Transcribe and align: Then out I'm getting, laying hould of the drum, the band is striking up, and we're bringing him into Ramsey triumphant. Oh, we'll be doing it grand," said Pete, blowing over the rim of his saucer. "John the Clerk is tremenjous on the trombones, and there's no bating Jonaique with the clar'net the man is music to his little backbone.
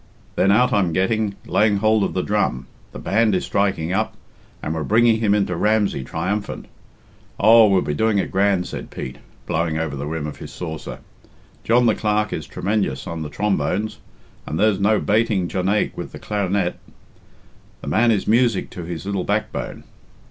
Then 0.35 0.51
out 0.51 0.73
I'm 0.73 0.93
getting, 0.93 1.35
laying 1.45 1.77
hould 1.77 2.01
of 2.03 2.15
the 2.15 2.23
drum, 2.23 2.65
the 2.91 2.97
band 2.97 3.35
is 3.35 3.45
striking 3.45 3.93
up, 3.93 4.15
and 4.63 4.73
we're 4.73 4.83
bringing 4.83 5.19
him 5.19 5.35
into 5.35 5.55
Ramsey 5.55 6.03
triumphant. 6.03 6.65
Oh, 7.39 7.67
we'll 7.67 7.83
be 7.83 7.93
doing 7.93 8.17
it 8.17 8.31
grand," 8.31 8.65
said 8.67 8.89
Pete, 8.89 9.19
blowing 9.45 9.77
over 9.77 9.95
the 9.95 10.07
rim 10.07 10.25
of 10.25 10.37
his 10.37 10.51
saucer. 10.51 11.01
"John 11.63 11.85
the 11.85 11.93
Clerk 11.93 12.33
is 12.33 12.47
tremenjous 12.47 13.05
on 13.05 13.21
the 13.21 13.29
trombones, 13.29 13.99
and 14.47 14.59
there's 14.59 14.79
no 14.79 14.99
bating 14.99 15.47
Jonaique 15.47 15.95
with 15.95 16.13
the 16.13 16.19
clar'net 16.19 16.79
the 17.81 17.87
man 17.87 18.09
is 18.09 18.25
music 18.27 18.71
to 18.71 18.83
his 18.85 19.05
little 19.05 19.23
backbone. 19.23 19.83